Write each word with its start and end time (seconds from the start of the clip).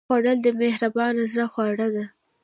خوړل 0.07 0.37
د 0.43 0.47
مهربان 0.61 1.13
زړه 1.31 1.45
خواړه 1.53 1.87
دي 1.95 2.05